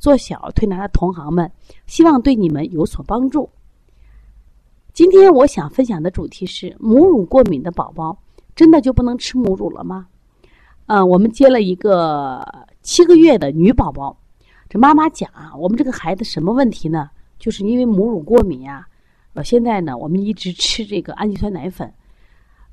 [0.00, 1.48] 做小儿推拿的同行们，
[1.86, 3.48] 希望对你们有所帮助。
[4.94, 8.18] 今天我想分享的主题是：母乳过敏的宝宝
[8.56, 10.08] 真的就不能吃母乳了吗？
[10.86, 12.44] 嗯，我们接了一个
[12.82, 14.16] 七个月的女宝宝，
[14.68, 17.10] 这妈妈讲啊，我们这个孩子什么问题呢？
[17.38, 18.86] 就是因为母乳过敏呀。
[19.34, 21.92] 呃，现在呢，我们一直吃这个氨基酸奶粉。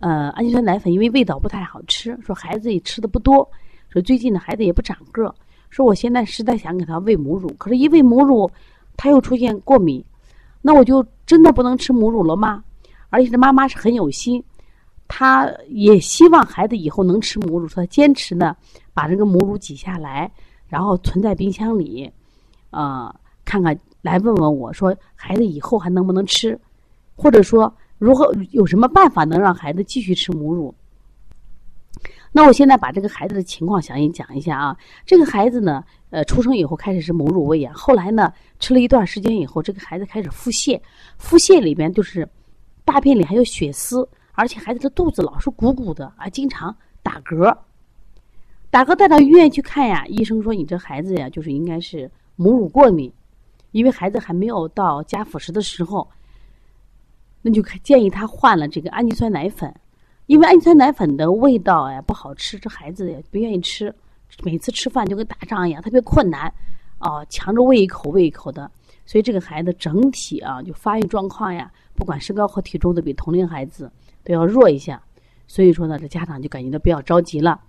[0.00, 3.48] 呃，氨基酸奶粉因为味道不太好吃，说孩子也吃的不多，
[3.90, 5.32] 说最近呢孩子也不长个，
[5.70, 8.50] 说我现在实在想给他喂母乳，可是，一喂母乳，
[8.96, 10.04] 他又出现过敏，
[10.60, 12.62] 那我就真的不能吃母乳了吗？
[13.08, 14.42] 而且这妈妈是很有心，
[15.08, 18.54] 她也希望孩子以后能吃母乳，说坚持呢
[18.92, 20.30] 把这个母乳挤下来，
[20.68, 22.10] 然后存在冰箱里，
[22.70, 26.60] 啊，看看来问问我说孩子以后还能不能吃，
[27.16, 27.72] 或者说。
[28.00, 30.74] 如何有什么办法能让孩子继续吃母乳？
[32.32, 34.76] 那我现在把这个孩子的情况详细讲一下啊。
[35.04, 40.80] 这个孩子呢，呃，出生以后开始是母乳喂养，后来呢，吃了一段时间以后，这个孩子开始腹泻，
[41.18, 42.28] 腹泻里边就是
[42.84, 47.56] 大便里还有血丝，而且孩子的肚子老是鼓鼓的啊，经常打嗝。
[48.70, 53.12] 打嗝带到医院去看呀，医生说你这孩子呀，就是应该是母乳过敏，
[53.72, 56.08] 因为孩子还没有到加辅食的时候。
[57.42, 59.74] 那就建议他换了这个氨基酸奶粉，
[60.30, 63.92] 因为氨基酸奶粉的味道哎不好吃，这孩子也不愿意吃，
[64.44, 66.46] 每次吃饭就跟打仗一样，特别困难，
[67.00, 68.70] 哦，强着喂一口喂一口的，
[69.04, 73.90] 所以这个孩子整体啊就发育状况呀，不管身高和体重都比同龄孩子
[74.22, 75.02] 都要弱一下，
[75.48, 77.60] 所以说呢，这家长就感觉到比较着急了。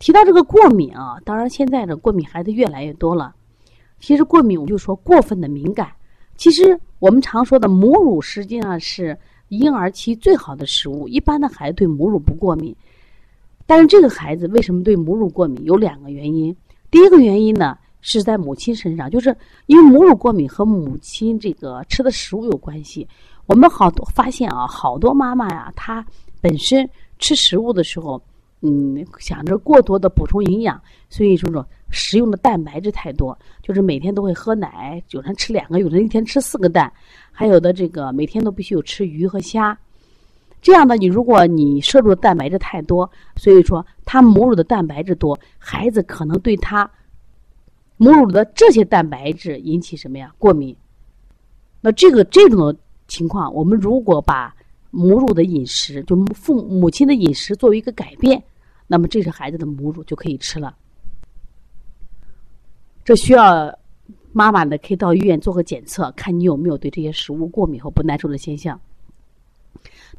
[0.00, 3.32] 提到这个过敏啊，当然现在的过敏孩子越来越多了，
[4.00, 5.92] 其实过敏我就说过分的敏感。
[6.34, 9.16] 其实我们常说的母乳实际上是
[9.58, 12.74] 婴儿期最好的食物，一般的孩子对母乳不过敏，
[13.66, 15.62] 但是这个孩子为什么对母乳过敏？
[15.64, 16.56] 有两个原因。
[16.90, 19.36] 第一个原因呢是在母亲身上，就是
[19.66, 23.06] 因为母乳过敏和母亲这个吃的食物有关系。
[23.46, 26.04] 我们好多发现啊，好多妈妈呀，她
[26.40, 28.20] 本身吃食物的时候。
[28.64, 30.80] 嗯，想着过多的补充营养，
[31.10, 36.92] 所以说说食用的蛋白质太多，就是每天都会喝奶，有人吃两个，有人一天吃四个蛋，
[37.30, 39.78] 还有的这个每天都必须有吃鱼和虾。
[40.60, 46.90] 这样呢你，如果你摄入的蛋白质太多，所以说他母乳的蛋白质多，孩子可能对他
[47.96, 50.74] 母乳的这些蛋白质引起什么呀过敏。
[51.80, 52.74] 那这个这种
[53.06, 54.54] 情况，我们如果把
[54.90, 58.42] 母乳的饮食，就父母亲的饮食作为一个改变。
[58.86, 60.76] 那么，这是孩子的母乳就可以吃了。
[63.04, 63.76] 这需要
[64.32, 68.80] 妈妈呢，可以到医院做个检测，看你有没有对这些食物过敏和不耐受的现象。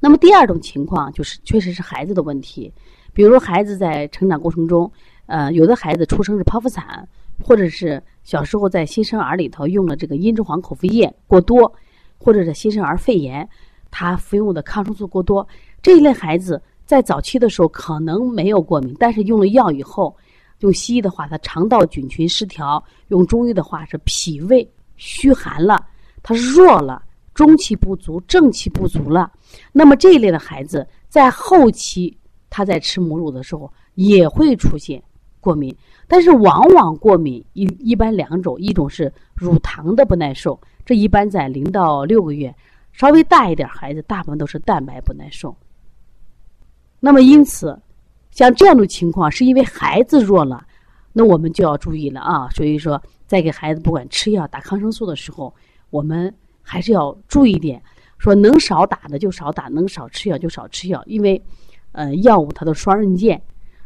[0.00, 2.72] 那么，第二种情况就是，确实是孩子的问题。
[3.12, 4.90] 比如，孩子在成长过程中，
[5.26, 7.08] 呃，有的孩子出生是剖腹产，
[7.40, 11.72] 或者是小时候在新生儿里头用了这个茵栀黄口服液过多，
[12.18, 13.48] 或者是新生儿肺炎，
[13.90, 15.46] 他服用的抗生素过多，
[15.80, 16.60] 这一类孩子。
[16.84, 20.14] 在早期的时候可能没有过敏，但是用了药以后，
[20.62, 25.86] 用西医的话，他肠道菌群失调；用中医的话是脾胃虚寒了，
[26.22, 27.02] 他弱了，
[27.34, 29.30] 中气不足，正气不足了。
[29.72, 32.16] 那么这一类的孩子在后期，
[32.48, 35.02] 他在吃母乳的时候也会出现
[35.40, 35.74] 过敏，
[36.06, 42.54] 但是往往过敏一一般两种，一种是乳糖的不耐受，这一般在零到六个月，
[42.92, 45.54] 稍微大一点孩子，大部分都是蛋白不耐受。
[47.00, 47.76] 那么，因此，
[48.32, 50.66] 像这样的情况，是因为孩子弱了，
[51.12, 52.48] 那我们就要注意了啊。
[52.48, 55.54] 所以说，在给孩子不管吃药、打抗生素的时候，
[55.90, 57.80] 我们还是要注意点，
[58.16, 61.00] 说能少打的就少打，能少吃药就少吃药。
[61.06, 61.40] 因为，
[61.92, 63.40] 呃，药物它的双刃剑。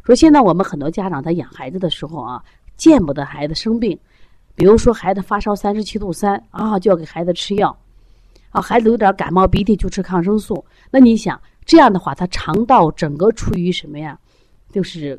[0.05, 2.41] 说现在我们很多家长在养孩子的时候啊，
[2.77, 3.99] 见不得孩子生病，
[4.55, 7.77] 比如说孩子发烧三十七度三啊，就要给孩子吃药，
[8.51, 11.41] 啊，孩子有点感冒鼻涕就吃抗生素，那你想？
[11.65, 14.17] 这样的话，他肠道整个处于什么呀？
[14.77, 15.19] 就是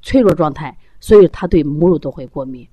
[0.00, 2.64] 脆弱状态，所以他对母乳都会过敏。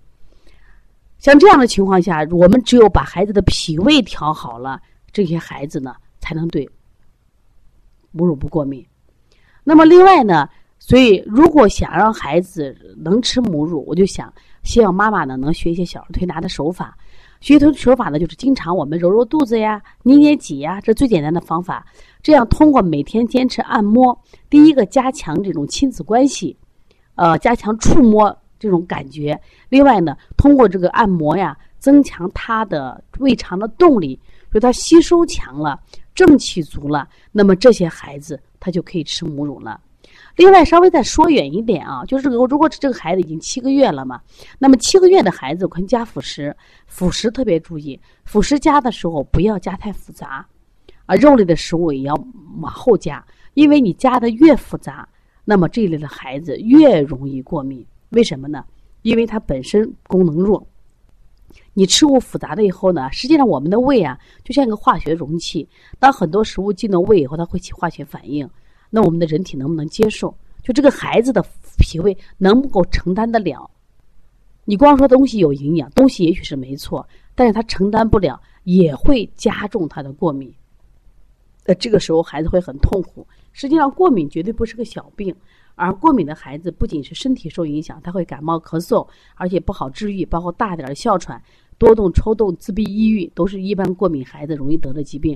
[1.18, 4.80] 像这样的情况下，我们只有把孩子的脾胃调好了，
[5.12, 6.70] 这些孩子呢才能对
[8.12, 8.86] 母乳不过敏。
[9.64, 10.48] 那么另外呢，
[10.78, 14.32] 所以如果想让孩子能吃母乳，我就想
[14.62, 16.96] 希望妈妈呢能学一些小儿推拿的手法。
[17.42, 21.86] 学推手法呢，就是经常我们揉揉肚子呀、捏捏脊呀，这最简单的方法。
[22.22, 24.18] 这样通过每天坚持按摩，
[24.48, 26.56] 第一个加强这种亲子关系，
[27.16, 29.38] 呃，加强触摸这种感觉。
[29.70, 34.20] 另外呢，通过这个按摩呀，增强他的胃肠的动力，
[34.54, 35.80] 就他吸收强了，
[36.14, 39.82] 正气足了，那么这些孩子他就可以吃母乳了。
[40.38, 44.22] 另外，稍微再说远一点啊，就是如果这个孩子已经七个月了嘛，
[44.58, 46.56] 那么七个月的孩子可以加辅食，
[46.88, 50.46] 辅食特别注意，辅食加的时候不要加太复杂，
[51.06, 52.14] 啊，肉类的食物也要
[52.60, 53.24] 往后加，
[53.56, 55.08] 因为你加的越复杂，
[55.44, 57.86] 那么这类的孩子越容易过敏。
[58.10, 58.64] 为什么呢？
[59.02, 60.66] 因为它本身功能弱，
[61.74, 65.68] 你吃物复杂了以后呢，实际上我们的胃啊就像一个化学容器，
[66.00, 68.50] 当很多食物进到胃以后，它会起化学反应。
[68.92, 70.38] 那我们的人体能不能接受？
[70.62, 71.44] 就这个孩子的
[71.80, 73.68] 脾胃能不够承担得了？
[74.66, 80.54] 你光说东西有营养，东西也许是没错，但是他承担不了，也会加重他的过敏。
[81.64, 83.26] 呃，这个时候孩子会很痛苦。
[83.54, 85.36] 实际上，过敏绝对不是个小病，
[85.76, 91.42] 而过敏的孩子不仅是身体受影响，他会感冒、咳嗽，而且不好治愈，包括大点的哮喘、
[91.82, 95.36] 多动、抽动、自闭、抑郁，都是一般过敏孩子容易得的疾病。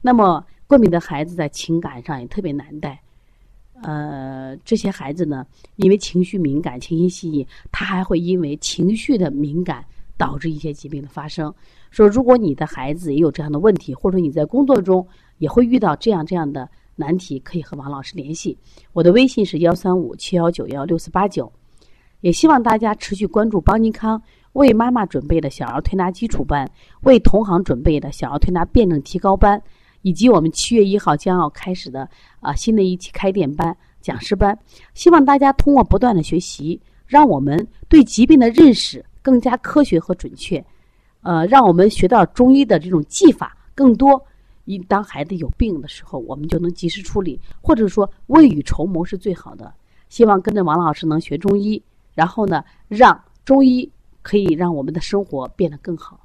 [0.00, 2.98] 那么，过敏的孩子在情感上也特别难带，
[3.82, 5.46] 呃，这些孩子呢，
[5.76, 9.84] 因为情绪敏感、情绪细腻，他还会因为情绪的敏感
[10.16, 11.52] 导致一些疾病的发生。
[11.90, 15.06] 说，如果你的孩子也有这样的问题，或者你在工作中
[15.36, 16.66] 也会遇到这样这样的
[16.96, 18.56] 难题，可以和王老师联系。
[18.94, 21.52] 我的微信是幺三五七幺九幺六四八九。
[22.20, 24.22] 也希望大家持续关注邦尼康
[24.54, 26.68] 为妈妈准备的小儿推拿基础班，
[27.02, 29.62] 为同行准备的小儿推拿辩证提高班。
[30.06, 32.06] 以及我们七月一号将要开始的
[32.40, 34.54] 啊新的一期开店班讲师班，
[34.92, 40.62] 希望大家通过不断的学习，让我们对疾病的认识更加科学和准确，
[41.22, 44.22] 呃，让我们学到中医的这种技法更多。
[44.66, 49.72] 一当孩子有病的时候，我们就能及时处理，或者说未雨绸缪是最好的。
[50.10, 53.90] 希望跟着王老师能学中医，然后呢，让中医
[54.24, 56.23] 可以让我们的生活变得更好。